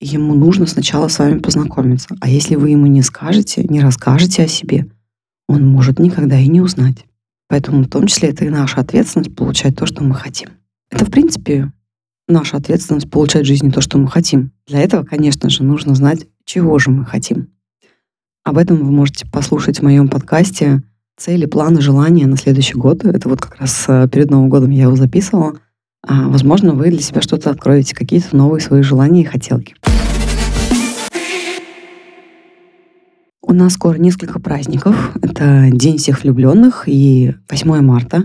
ему 0.00 0.34
нужно 0.34 0.66
сначала 0.66 1.06
с 1.06 1.18
вами 1.20 1.38
познакомиться. 1.38 2.08
А 2.20 2.28
если 2.28 2.56
вы 2.56 2.70
ему 2.70 2.86
не 2.86 3.02
скажете, 3.02 3.62
не 3.62 3.80
расскажете 3.80 4.42
о 4.42 4.48
себе, 4.48 4.86
он 5.48 5.64
может 5.64 6.00
никогда 6.00 6.38
и 6.38 6.48
не 6.48 6.60
узнать. 6.60 7.06
Поэтому 7.48 7.84
в 7.84 7.88
том 7.88 8.06
числе 8.08 8.30
это 8.30 8.44
и 8.44 8.48
наша 8.48 8.80
ответственность 8.80 9.34
получать 9.36 9.76
то, 9.76 9.86
что 9.86 10.02
мы 10.02 10.14
хотим. 10.14 10.48
Это, 10.90 11.04
в 11.04 11.10
принципе, 11.10 11.70
наша 12.26 12.56
ответственность 12.56 13.10
получать 13.10 13.44
в 13.44 13.46
жизни 13.46 13.70
то, 13.70 13.80
что 13.80 13.98
мы 13.98 14.08
хотим. 14.08 14.52
Для 14.66 14.80
этого, 14.80 15.04
конечно 15.04 15.48
же, 15.50 15.62
нужно 15.62 15.94
знать, 15.94 16.26
чего 16.44 16.78
же 16.78 16.90
мы 16.90 17.04
хотим. 17.04 17.48
Об 18.44 18.58
этом 18.58 18.78
вы 18.78 18.90
можете 18.90 19.26
послушать 19.26 19.78
в 19.78 19.82
моем 19.82 20.08
подкасте 20.08 20.82
«Цели, 21.16 21.46
планы, 21.46 21.80
желания 21.80 22.26
на 22.26 22.36
следующий 22.36 22.74
год». 22.74 23.04
Это 23.04 23.28
вот 23.28 23.40
как 23.40 23.56
раз 23.60 23.84
э, 23.86 24.08
перед 24.10 24.30
Новым 24.30 24.48
годом 24.48 24.70
я 24.70 24.84
его 24.84 24.96
записывала. 24.96 25.60
А, 26.06 26.28
возможно, 26.28 26.74
вы 26.74 26.90
для 26.90 27.00
себя 27.00 27.22
что-то 27.22 27.50
откроете, 27.50 27.94
какие-то 27.94 28.36
новые 28.36 28.60
свои 28.60 28.82
желания 28.82 29.22
и 29.22 29.24
хотелки. 29.24 29.74
У 33.44 33.52
нас 33.54 33.74
скоро 33.74 33.98
несколько 33.98 34.40
праздников. 34.40 35.12
Это 35.20 35.68
День 35.70 35.98
всех 35.98 36.22
влюбленных 36.22 36.84
и 36.86 37.34
8 37.50 37.80
марта. 37.82 38.24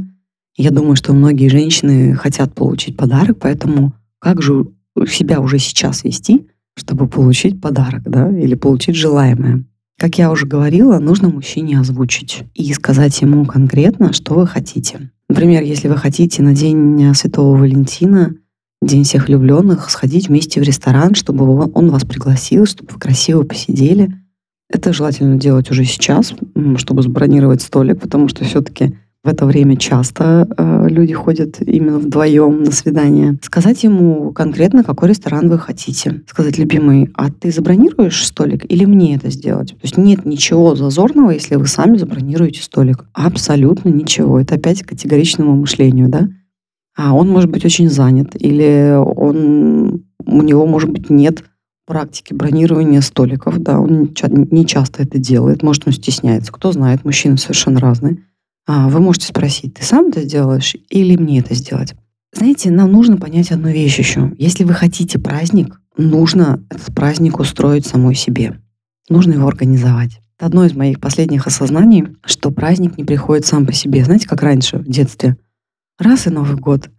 Я 0.55 0.71
думаю, 0.71 0.95
что 0.95 1.13
многие 1.13 1.49
женщины 1.49 2.15
хотят 2.15 2.53
получить 2.53 2.97
подарок, 2.97 3.37
поэтому 3.39 3.93
как 4.19 4.41
же 4.41 4.67
себя 5.07 5.39
уже 5.39 5.59
сейчас 5.59 6.03
вести, 6.03 6.47
чтобы 6.75 7.07
получить 7.07 7.61
подарок, 7.61 8.03
да, 8.05 8.29
или 8.29 8.55
получить 8.55 8.95
желаемое. 8.95 9.65
Как 9.99 10.17
я 10.17 10.31
уже 10.31 10.47
говорила, 10.47 10.97
нужно 10.99 11.29
мужчине 11.29 11.79
озвучить 11.79 12.43
и 12.53 12.71
сказать 12.73 13.21
ему 13.21 13.45
конкретно, 13.45 14.13
что 14.13 14.33
вы 14.35 14.47
хотите. 14.47 15.11
Например, 15.29 15.61
если 15.61 15.87
вы 15.87 15.97
хотите 15.97 16.41
на 16.41 16.53
День 16.53 17.13
Святого 17.13 17.57
Валентина, 17.57 18.35
День 18.81 19.03
всех 19.03 19.27
влюбленных, 19.27 19.89
сходить 19.89 20.29
вместе 20.29 20.61
в 20.61 20.63
ресторан, 20.63 21.15
чтобы 21.15 21.69
он 21.73 21.89
вас 21.89 22.05
пригласил, 22.05 22.65
чтобы 22.65 22.93
вы 22.93 22.99
красиво 22.99 23.43
посидели. 23.43 24.13
Это 24.69 24.93
желательно 24.93 25.37
делать 25.37 25.71
уже 25.71 25.83
сейчас, 25.83 26.33
чтобы 26.75 27.01
забронировать 27.01 27.61
столик, 27.61 27.99
потому 28.01 28.27
что 28.27 28.45
все-таки 28.45 28.97
в 29.27 29.29
это 29.29 29.45
время 29.45 29.75
часто 29.75 30.47
э, 30.57 30.87
люди 30.87 31.13
ходят 31.13 31.59
именно 31.59 31.99
вдвоем 31.99 32.63
на 32.63 32.71
свидание. 32.71 33.37
Сказать 33.41 33.83
ему 33.83 34.31
конкретно, 34.31 34.85
какой 34.85 35.09
ресторан 35.09 35.49
вы 35.49 35.59
хотите. 35.59 36.23
Сказать, 36.27 36.57
любимый, 36.57 37.09
а 37.13 37.29
ты 37.29 37.51
забронируешь 37.51 38.25
столик 38.25 38.63
или 38.71 38.85
мне 38.85 39.15
это 39.15 39.29
сделать? 39.29 39.71
То 39.71 39.79
есть 39.83 39.97
нет 39.97 40.25
ничего 40.25 40.75
зазорного, 40.75 41.31
если 41.31 41.55
вы 41.55 41.67
сами 41.67 41.97
забронируете 41.97 42.63
столик. 42.63 43.03
Абсолютно 43.11 43.89
ничего. 43.89 44.39
Это 44.39 44.55
опять 44.55 44.83
к 44.83 44.87
категоричному 44.87 45.57
мышлению, 45.57 46.07
да? 46.07 46.29
А 46.95 47.13
он 47.13 47.29
может 47.29 47.51
быть 47.51 47.65
очень 47.65 47.89
занят, 47.89 48.29
или 48.33 48.95
он, 48.97 50.05
у 50.25 50.41
него, 50.41 50.65
может 50.65 50.89
быть, 50.89 51.09
нет 51.09 51.43
практики 51.85 52.33
бронирования 52.33 53.01
столиков, 53.01 53.59
да, 53.59 53.79
он 53.79 54.13
не 54.51 54.65
часто 54.65 55.03
это 55.03 55.17
делает, 55.17 55.63
может, 55.63 55.85
он 55.85 55.91
стесняется, 55.91 56.53
кто 56.53 56.71
знает, 56.71 57.03
мужчины 57.03 57.37
совершенно 57.37 57.81
разные. 57.81 58.19
А, 58.67 58.89
вы 58.89 58.99
можете 58.99 59.27
спросить, 59.27 59.75
ты 59.75 59.83
сам 59.83 60.09
это 60.09 60.21
сделаешь 60.21 60.75
или 60.89 61.15
мне 61.15 61.39
это 61.39 61.55
сделать? 61.55 61.95
Знаете, 62.33 62.69
нам 62.69 62.91
нужно 62.91 63.15
понять 63.15 63.51
одну 63.51 63.69
вещь 63.69 63.97
еще. 63.97 64.33
Если 64.37 64.65
вы 64.65 64.73
хотите 64.73 65.17
праздник, 65.17 65.79
нужно 65.95 66.61
этот 66.69 66.93
праздник 66.93 67.39
устроить 67.39 67.87
самой 67.87 68.13
себе. 68.13 68.59
Нужно 69.09 69.33
его 69.33 69.47
организовать. 69.47 70.19
Это 70.37 70.47
одно 70.47 70.65
из 70.65 70.75
моих 70.75 70.99
последних 70.99 71.47
осознаний, 71.47 72.17
что 72.25 72.51
праздник 72.51 72.97
не 72.97 73.05
приходит 73.05 73.45
сам 73.45 73.65
по 73.65 73.71
себе. 73.71 74.03
Знаете, 74.03 74.27
как 74.27 74.43
раньше, 74.43 74.79
в 74.79 74.83
детстве. 74.83 75.37
Раз 75.97 76.27
и 76.27 76.29
Новый 76.29 76.57
год. 76.57 76.89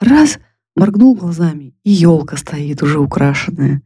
Раз 0.00 0.38
моргнул 0.74 1.14
глазами, 1.14 1.74
и 1.84 1.90
елка 1.90 2.38
стоит 2.38 2.82
уже 2.82 2.98
украшенная. 2.98 3.82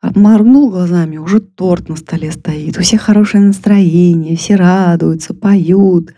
Моргнул 0.00 0.70
глазами, 0.70 1.16
уже 1.16 1.40
торт 1.40 1.88
на 1.88 1.96
столе 1.96 2.30
стоит. 2.30 2.78
У 2.78 2.82
всех 2.82 3.02
хорошее 3.02 3.42
настроение, 3.42 4.36
все 4.36 4.54
радуются, 4.54 5.34
поют 5.34 6.14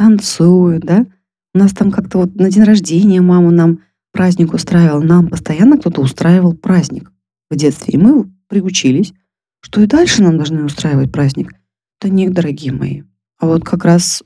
танцуют, 0.00 0.82
да. 0.84 1.06
У 1.54 1.58
нас 1.58 1.72
там 1.72 1.90
как-то 1.90 2.18
вот 2.18 2.34
на 2.34 2.50
день 2.50 2.62
рождения 2.62 3.20
мама 3.20 3.50
нам 3.50 3.80
праздник 4.12 4.54
устраивала. 4.54 5.02
Нам 5.02 5.28
постоянно 5.28 5.76
кто-то 5.76 6.00
устраивал 6.00 6.54
праздник 6.54 7.12
в 7.50 7.56
детстве. 7.56 7.92
И 7.94 7.98
мы 7.98 8.32
приучились, 8.48 9.12
что 9.60 9.82
и 9.82 9.86
дальше 9.86 10.22
нам 10.22 10.38
должны 10.38 10.64
устраивать 10.64 11.12
праздник. 11.12 11.52
Да 12.00 12.08
нет, 12.08 12.32
дорогие 12.32 12.72
мои. 12.72 13.02
А 13.38 13.46
вот 13.46 13.62
как 13.62 13.84
раз 13.84 14.22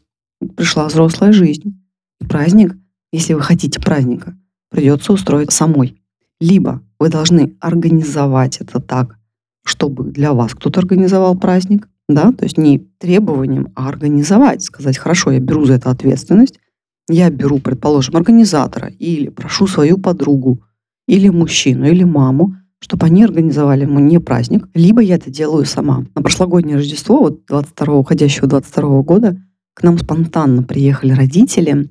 пришла 0.57 0.87
взрослая 0.87 1.33
жизнь. 1.33 1.85
Праздник, 2.21 2.77
если 3.11 3.35
вы 3.35 3.41
хотите 3.43 3.81
праздника, 3.81 4.37
придется 4.71 5.13
устроить 5.13 5.51
самой. 5.51 6.01
Либо 6.41 6.83
вы 7.01 7.09
должны 7.09 7.57
организовать 7.59 8.59
это 8.59 8.79
так, 8.79 9.19
чтобы 9.65 10.05
для 10.05 10.35
вас 10.35 10.55
кто-то 10.55 10.79
организовал 10.79 11.37
праздник, 11.37 11.89
да, 12.09 12.33
то 12.33 12.45
есть 12.45 12.59
не 12.59 12.79
требованием, 12.99 13.69
а 13.75 13.89
организовать, 13.89 14.63
сказать, 14.63 14.99
хорошо, 14.99 15.31
я 15.31 15.41
беру 15.41 15.65
за 15.65 15.75
это 15.75 15.91
ответственность, 15.91 16.59
я 17.09 17.31
беру, 17.31 17.59
предположим, 17.59 18.17
организатора 18.17 18.89
или 18.99 19.29
прошу 19.29 19.67
свою 19.67 19.99
подругу, 19.99 20.63
или 21.07 21.29
мужчину, 21.29 21.87
или 21.87 22.05
маму, 22.05 22.57
чтобы 22.79 23.07
они 23.07 23.25
организовали 23.25 23.85
мне 23.87 24.21
праздник, 24.21 24.69
либо 24.75 25.01
я 25.01 25.17
это 25.17 25.31
делаю 25.31 25.65
сама. 25.65 26.05
На 26.15 26.23
прошлогоднее 26.23 26.77
Рождество, 26.77 27.21
вот 27.21 27.47
22 27.47 27.95
уходящего 27.95 28.47
22 28.47 29.03
года, 29.03 29.43
к 29.75 29.83
нам 29.83 29.99
спонтанно 29.99 30.63
приехали 30.63 31.13
родители. 31.13 31.91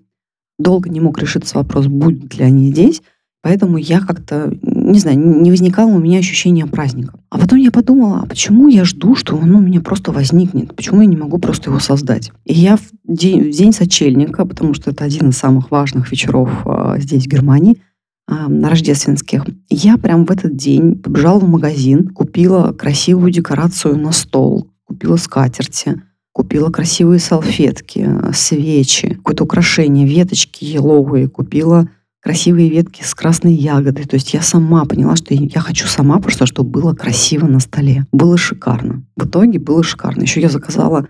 Долго 0.60 0.90
не 0.90 1.00
мог 1.00 1.20
решиться 1.20 1.58
вопрос, 1.58 1.88
будут 1.88 2.36
ли 2.36 2.44
они 2.44 2.72
здесь. 2.72 3.02
Поэтому 3.44 3.78
я 3.78 4.00
как-то, 4.00 4.58
не 4.62 5.00
знаю, 5.00 5.20
не 5.20 5.52
возникало 5.52 5.92
у 5.92 6.00
меня 6.00 6.20
ощущения 6.20 6.66
праздника. 6.66 7.20
А 7.30 7.38
потом 7.38 7.60
я 7.60 7.72
подумала, 7.72 8.22
а 8.24 8.26
почему 8.26 8.70
я 8.70 8.86
жду, 8.86 9.16
что 9.16 9.36
он 9.36 9.54
у 9.54 9.60
меня 9.60 9.82
просто 9.82 10.14
возникнет? 10.14 10.74
Почему 10.74 11.02
я 11.02 11.08
не 11.08 11.18
могу 11.18 11.38
просто 11.40 11.70
его 11.70 11.82
создать? 11.82 12.32
И 12.46 12.54
я 12.54 12.78
в 12.78 12.84
день, 13.04 13.52
в 13.52 13.52
день 13.52 13.74
сочельника, 13.74 14.46
потому 14.46 14.74
что 14.74 14.92
это 14.92 15.04
один 15.04 15.30
из 15.30 15.38
самых 15.38 15.72
важных 15.72 16.10
вечеров 16.10 16.50
а, 16.64 16.98
здесь, 17.00 17.26
в 17.26 17.28
Германии, 17.28 17.82
а, 18.30 18.48
рождественских, 18.48 19.46
я 19.70 19.98
прям 19.98 20.26
в 20.26 20.32
этот 20.32 20.56
день 20.56 20.96
побежала 20.96 21.40
в 21.40 21.50
магазин, 21.50 22.08
купила 22.08 22.72
красивую 22.72 23.30
декорацию 23.30 23.98
на 23.98 24.14
стол, 24.14 24.70
купила 24.86 25.18
скатерти, 25.18 26.02
купила 26.32 26.70
красивые 26.70 27.20
салфетки, 27.20 28.10
свечи, 28.34 29.16
какое-то 29.16 29.44
украшение, 29.44 30.08
веточки 30.08 30.64
еловые, 30.64 31.28
купила 31.28 31.90
красивые 32.24 32.70
ветки 32.70 33.04
с 33.04 33.14
красной 33.14 33.54
ягодой. 33.54 34.06
То 34.06 34.16
есть 34.16 34.34
я 34.34 34.42
сама 34.42 34.86
поняла, 34.86 35.16
что 35.16 35.34
я 35.34 35.60
хочу 35.60 35.88
сама 35.88 36.20
просто, 36.20 36.46
чтобы 36.46 36.70
было 36.70 36.94
красиво 36.94 37.48
на 37.48 37.60
столе. 37.60 38.06
Было 38.12 38.38
шикарно. 38.38 39.04
В 39.18 39.26
итоге 39.26 39.60
было 39.60 39.84
шикарно. 39.84 40.22
Еще 40.22 40.42
я 40.42 40.50
заказала 40.50 41.08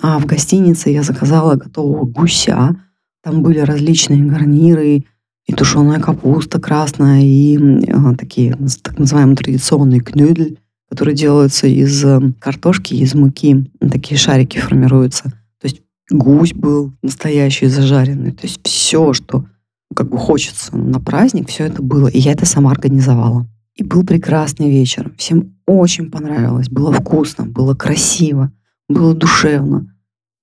а 0.00 0.18
в 0.18 0.26
гостинице 0.26 0.90
я 0.90 1.02
заказала 1.02 1.56
готового 1.56 2.04
гуся. 2.04 2.76
Там 3.22 3.42
были 3.42 3.58
различные 3.58 4.24
гарниры, 4.24 5.04
и 5.46 5.52
тушеная 5.52 6.00
капуста 6.00 6.60
красная, 6.60 7.20
и 7.22 7.58
а, 7.90 8.14
такие 8.14 8.56
так 8.82 8.98
называемые 8.98 9.36
традиционные 9.36 10.00
кнюдель, 10.00 10.58
которые 10.88 11.16
делаются 11.16 11.66
из 11.66 12.04
э, 12.04 12.20
картошки, 12.38 12.94
из 12.94 13.14
муки. 13.14 13.70
Такие 13.80 14.18
шарики 14.18 14.58
формируются. 14.58 15.24
То 15.60 15.64
есть 15.64 15.82
гусь 16.10 16.54
был 16.54 16.92
настоящий 17.02 17.66
зажаренный. 17.66 18.30
То 18.30 18.46
есть 18.46 18.60
все, 18.62 19.12
что 19.12 19.46
как 19.94 20.08
бы 20.08 20.18
хочется 20.18 20.76
на 20.76 21.00
праздник, 21.00 21.48
все 21.48 21.64
это 21.64 21.82
было. 21.82 22.08
И 22.08 22.18
я 22.18 22.32
это 22.32 22.46
сама 22.46 22.70
организовала. 22.70 23.46
И 23.74 23.82
был 23.82 24.04
прекрасный 24.04 24.70
вечер. 24.70 25.12
Всем 25.16 25.56
очень 25.66 26.10
понравилось. 26.10 26.68
Было 26.68 26.92
вкусно, 26.92 27.46
было 27.46 27.74
красиво, 27.74 28.52
было 28.88 29.14
душевно. 29.14 29.94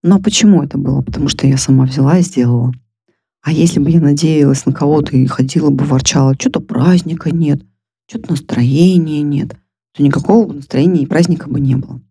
Но 0.02 0.20
почему 0.20 0.64
это 0.64 0.78
было? 0.78 1.02
Потому 1.02 1.28
что 1.28 1.46
я 1.46 1.58
сама 1.58 1.86
взяла 1.86 2.18
и 2.18 2.24
сделала. 2.24 2.74
А 3.42 3.52
если 3.52 3.80
бы 3.80 3.90
я 3.90 4.00
надеялась 4.00 4.66
на 4.66 4.74
кого-то 4.74 5.16
и 5.16 5.26
ходила 5.26 5.70
бы, 5.70 5.86
ворчала, 5.86 6.36
что-то 6.38 6.60
праздника 6.60 7.32
нет, 7.32 7.62
что-то 8.08 8.32
настроения 8.32 9.22
нет, 9.22 9.56
то 9.96 10.04
никакого 10.04 10.52
настроения 10.52 11.04
и 11.04 11.08
праздника 11.08 11.50
бы 11.50 11.60
не 11.60 11.76
было. 11.76 12.02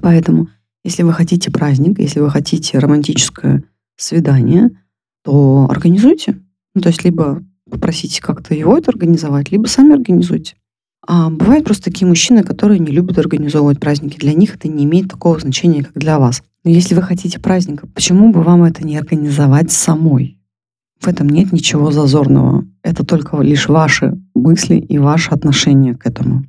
Поэтому, 0.00 0.48
если 0.82 1.02
вы 1.02 1.12
хотите 1.12 1.50
праздник, 1.50 1.98
если 1.98 2.20
вы 2.20 2.30
хотите 2.30 2.78
романтическое 2.78 3.64
свидание, 3.96 4.70
то 5.22 5.66
организуйте. 5.70 6.40
Ну, 6.74 6.80
то 6.80 6.88
есть 6.88 7.04
либо 7.04 7.42
попросите 7.70 8.20
как-то 8.20 8.54
его 8.54 8.76
это 8.76 8.90
организовать, 8.90 9.50
либо 9.50 9.66
сами 9.66 9.94
организуйте. 9.94 10.56
А 11.06 11.28
бывают 11.28 11.64
просто 11.64 11.84
такие 11.84 12.06
мужчины, 12.06 12.42
которые 12.42 12.78
не 12.78 12.90
любят 12.90 13.18
организовывать 13.18 13.78
праздники. 13.78 14.18
Для 14.18 14.32
них 14.32 14.54
это 14.56 14.68
не 14.68 14.84
имеет 14.84 15.08
такого 15.08 15.38
значения, 15.38 15.84
как 15.84 15.98
для 15.98 16.18
вас. 16.18 16.42
Но 16.64 16.70
если 16.70 16.94
вы 16.94 17.02
хотите 17.02 17.38
праздника, 17.38 17.86
почему 17.86 18.32
бы 18.32 18.42
вам 18.42 18.64
это 18.64 18.86
не 18.86 18.96
организовать 18.96 19.70
самой? 19.70 20.38
В 21.00 21.06
этом 21.06 21.28
нет 21.28 21.52
ничего 21.52 21.90
зазорного. 21.90 22.64
Это 22.82 23.04
только 23.04 23.38
лишь 23.42 23.68
ваши 23.68 24.18
мысли 24.34 24.76
и 24.76 24.96
ваше 24.96 25.30
отношение 25.30 25.94
к 25.94 26.06
этому. 26.06 26.46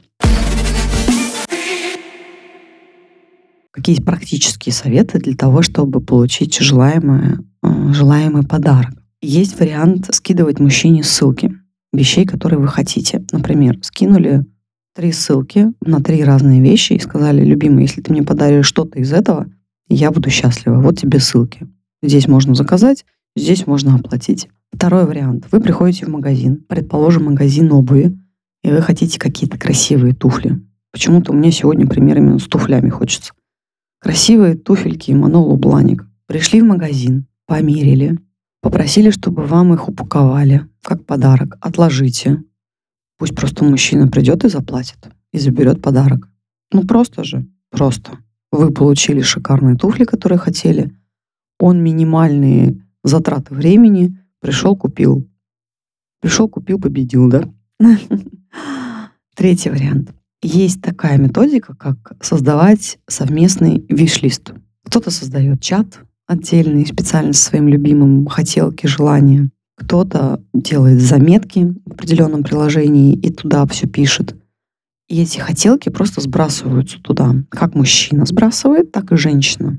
Какие 3.72 4.02
практические 4.02 4.72
советы 4.72 5.20
для 5.20 5.36
того, 5.36 5.62
чтобы 5.62 6.00
получить 6.00 6.58
желаемое, 6.58 7.40
э, 7.62 7.92
желаемый 7.92 8.44
подарок? 8.44 9.05
Есть 9.22 9.60
вариант 9.60 10.14
скидывать 10.14 10.60
мужчине 10.60 11.04
ссылки 11.04 11.54
вещей, 11.94 12.26
которые 12.26 12.60
вы 12.60 12.68
хотите. 12.68 13.24
Например, 13.32 13.78
скинули 13.82 14.46
три 14.96 15.12
ссылки 15.12 15.68
на 15.82 16.02
три 16.02 16.24
разные 16.24 16.62
вещи 16.62 16.94
и 16.94 17.00
сказали, 17.00 17.44
любимый, 17.44 17.84
если 17.84 18.02
ты 18.02 18.12
мне 18.12 18.24
подаришь 18.24 18.66
что-то 18.66 19.00
из 19.00 19.12
этого, 19.12 19.48
я 19.90 20.12
буду 20.12 20.30
счастлива. 20.30 20.80
Вот 20.80 21.00
тебе 21.00 21.20
ссылки. 21.20 21.68
Здесь 22.02 22.28
можно 22.28 22.56
заказать, 22.56 23.06
здесь 23.36 23.68
можно 23.68 23.96
оплатить. 23.96 24.48
Второй 24.72 25.06
вариант. 25.06 25.48
Вы 25.52 25.60
приходите 25.60 26.06
в 26.06 26.10
магазин, 26.10 26.64
предположим, 26.68 27.26
магазин 27.26 27.72
обуви, 27.72 28.18
и 28.64 28.72
вы 28.72 28.82
хотите 28.82 29.20
какие-то 29.20 29.58
красивые 29.58 30.14
туфли. 30.14 30.62
Почему-то 30.92 31.34
мне 31.34 31.52
сегодня 31.52 31.88
пример 31.88 32.18
именно 32.18 32.40
с 32.40 32.48
туфлями 32.48 32.90
хочется. 32.90 33.34
Красивые 34.00 34.56
туфельки 34.56 35.12
Манолу 35.12 35.58
Бланик. 35.58 36.06
Пришли 36.28 36.62
в 36.62 36.66
магазин, 36.66 37.28
померили, 37.48 38.18
попросили, 38.66 39.12
чтобы 39.12 39.46
вам 39.46 39.76
их 39.76 39.88
упаковали 39.90 40.68
как 40.82 41.06
подарок. 41.06 41.56
Отложите. 41.62 42.42
Пусть 43.20 43.36
просто 43.36 43.64
мужчина 43.64 44.08
придет 44.08 44.44
и 44.44 44.50
заплатит, 44.50 44.98
и 45.32 45.38
заберет 45.38 45.84
подарок. 45.84 46.28
Ну 46.72 46.82
просто 46.82 47.24
же, 47.24 47.46
просто. 47.70 48.18
Вы 48.52 48.72
получили 48.72 49.22
шикарные 49.22 49.78
туфли, 49.78 50.04
которые 50.04 50.40
хотели. 50.40 50.92
Он 51.60 51.84
минимальные 51.84 52.84
затраты 53.04 53.54
времени 53.54 54.18
пришел, 54.42 54.76
купил. 54.76 55.30
Пришел, 56.20 56.50
купил, 56.50 56.80
победил, 56.82 57.30
да? 57.30 57.48
Третий 59.36 59.70
вариант. 59.70 60.12
Есть 60.42 60.82
такая 60.82 61.20
методика, 61.20 61.76
как 61.76 62.18
создавать 62.20 62.98
совместный 63.08 63.86
виш-лист. 63.90 64.54
Кто-то 64.86 65.12
создает 65.12 65.62
чат 65.62 66.00
отдельный, 66.28 66.86
специально 66.86 67.34
со 67.34 67.46
своим 67.46 67.68
любимым 67.68 68.26
хотелки, 68.28 68.88
желания. 68.88 69.50
Кто-то 69.78 70.42
делает 70.54 71.02
заметки 71.02 71.74
в 71.86 71.92
определенном 71.92 72.44
приложении 72.44 73.16
и 73.16 73.32
туда 73.32 73.66
все 73.68 73.88
пишет. 73.88 74.36
И 75.08 75.22
эти 75.22 75.38
хотелки 75.38 75.90
просто 75.90 76.22
сбрасываются 76.22 77.00
туда. 77.00 77.36
Как 77.50 77.76
мужчина 77.76 78.26
сбрасывает, 78.26 78.92
так 78.92 79.12
и 79.12 79.18
женщина. 79.18 79.78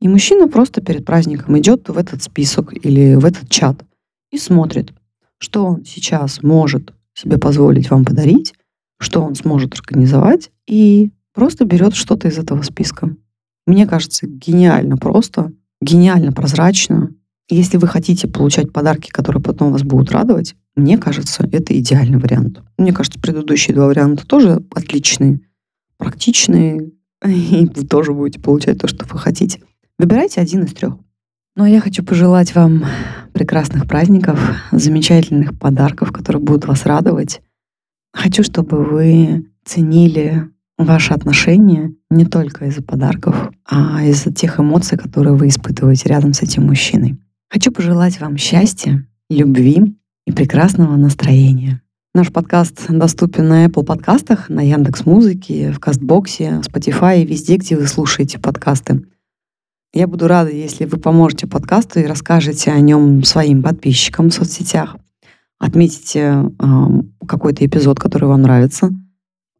И 0.00 0.08
мужчина 0.08 0.48
просто 0.48 0.80
перед 0.80 1.04
праздником 1.04 1.58
идет 1.58 1.88
в 1.88 1.98
этот 1.98 2.22
список 2.22 2.72
или 2.84 3.14
в 3.14 3.24
этот 3.24 3.48
чат 3.48 3.84
и 4.30 4.38
смотрит, 4.38 4.92
что 5.38 5.66
он 5.66 5.84
сейчас 5.84 6.42
может 6.42 6.92
себе 7.14 7.38
позволить 7.38 7.90
вам 7.90 8.04
подарить, 8.04 8.54
что 8.98 9.22
он 9.22 9.34
сможет 9.34 9.74
организовать, 9.74 10.50
и 10.66 11.10
просто 11.32 11.64
берет 11.64 11.94
что-то 11.94 12.28
из 12.28 12.38
этого 12.38 12.62
списка. 12.62 13.14
Мне 13.66 13.86
кажется, 13.86 14.26
гениально 14.26 14.96
просто, 14.96 15.52
гениально 15.84 16.32
прозрачно. 16.32 17.10
Если 17.48 17.76
вы 17.76 17.86
хотите 17.86 18.26
получать 18.26 18.72
подарки, 18.72 19.10
которые 19.10 19.42
потом 19.42 19.72
вас 19.72 19.82
будут 19.82 20.10
радовать, 20.12 20.56
мне 20.76 20.98
кажется, 20.98 21.48
это 21.52 21.78
идеальный 21.78 22.18
вариант. 22.18 22.62
Мне 22.78 22.92
кажется, 22.92 23.20
предыдущие 23.20 23.74
два 23.74 23.86
варианта 23.86 24.26
тоже 24.26 24.62
отличные, 24.70 25.40
практичные, 25.98 26.90
и 27.24 27.70
вы 27.74 27.84
тоже 27.84 28.12
будете 28.12 28.40
получать 28.40 28.78
то, 28.78 28.88
что 28.88 29.06
вы 29.06 29.18
хотите. 29.18 29.60
Выбирайте 29.98 30.40
один 30.40 30.64
из 30.64 30.72
трех. 30.72 30.94
Ну 31.56 31.64
а 31.64 31.68
я 31.68 31.80
хочу 31.80 32.02
пожелать 32.02 32.54
вам 32.54 32.84
прекрасных 33.32 33.86
праздников, 33.86 34.40
замечательных 34.72 35.56
подарков, 35.56 36.10
которые 36.10 36.42
будут 36.42 36.66
вас 36.66 36.84
радовать. 36.84 37.42
Хочу, 38.12 38.42
чтобы 38.42 38.82
вы 38.82 39.46
ценили 39.64 40.48
ваши 40.78 41.14
отношения 41.14 41.94
не 42.10 42.24
только 42.24 42.66
из-за 42.66 42.82
подарков, 42.82 43.50
а 43.64 44.02
из-за 44.04 44.32
тех 44.32 44.58
эмоций, 44.60 44.98
которые 44.98 45.34
вы 45.34 45.48
испытываете 45.48 46.08
рядом 46.08 46.32
с 46.32 46.42
этим 46.42 46.66
мужчиной. 46.66 47.18
Хочу 47.50 47.70
пожелать 47.70 48.20
вам 48.20 48.36
счастья, 48.36 49.06
любви 49.30 49.94
и 50.26 50.32
прекрасного 50.32 50.96
настроения. 50.96 51.80
Наш 52.14 52.32
подкаст 52.32 52.86
доступен 52.88 53.48
на 53.48 53.66
Apple 53.66 53.84
подкастах, 53.84 54.48
на 54.48 54.60
Яндекс 54.60 55.04
Музыке, 55.04 55.72
в 55.72 55.80
Кастбоксе, 55.80 56.60
Spotify 56.62 57.22
и 57.22 57.26
везде, 57.26 57.56
где 57.56 57.76
вы 57.76 57.86
слушаете 57.86 58.38
подкасты. 58.38 59.04
Я 59.92 60.06
буду 60.08 60.26
рада, 60.26 60.50
если 60.50 60.84
вы 60.84 60.98
поможете 60.98 61.46
подкасту 61.46 62.00
и 62.00 62.06
расскажете 62.06 62.72
о 62.72 62.80
нем 62.80 63.22
своим 63.24 63.62
подписчикам 63.62 64.30
в 64.30 64.34
соцсетях. 64.34 64.96
Отметите 65.58 66.20
э, 66.20 66.64
какой-то 67.26 67.64
эпизод, 67.64 67.98
который 67.98 68.28
вам 68.28 68.42
нравится. 68.42 68.92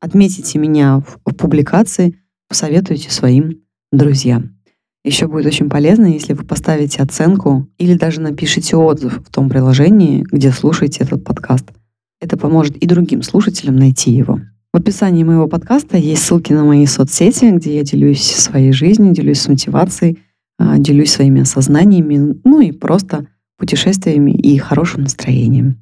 Отметите 0.04 0.58
меня 0.58 0.98
в, 0.98 1.18
в 1.24 1.34
публикации, 1.34 2.18
посоветуйте 2.46 3.10
своим 3.10 3.62
друзьям. 3.90 4.58
Еще 5.02 5.28
будет 5.28 5.46
очень 5.46 5.70
полезно, 5.70 6.04
если 6.04 6.34
вы 6.34 6.44
поставите 6.44 7.02
оценку 7.02 7.70
или 7.78 7.94
даже 7.94 8.20
напишите 8.20 8.76
отзыв 8.76 9.22
в 9.26 9.32
том 9.32 9.48
приложении, 9.48 10.22
где 10.30 10.52
слушаете 10.52 11.04
этот 11.04 11.24
подкаст. 11.24 11.72
Это 12.20 12.36
поможет 12.36 12.76
и 12.76 12.86
другим 12.86 13.22
слушателям 13.22 13.76
найти 13.76 14.10
его. 14.10 14.40
В 14.74 14.76
описании 14.76 15.24
моего 15.24 15.48
подкаста 15.48 15.96
есть 15.96 16.22
ссылки 16.22 16.52
на 16.52 16.66
мои 16.66 16.84
соцсети, 16.84 17.46
где 17.46 17.76
я 17.76 17.82
делюсь 17.82 18.24
своей 18.24 18.72
жизнью, 18.72 19.14
делюсь 19.14 19.48
мотивацией, 19.48 20.18
а, 20.58 20.76
делюсь 20.76 21.12
своими 21.12 21.40
осознаниями, 21.40 22.38
ну 22.44 22.60
и 22.60 22.72
просто 22.72 23.26
путешествиями 23.56 24.32
и 24.32 24.58
хорошим 24.58 25.04
настроением. 25.04 25.78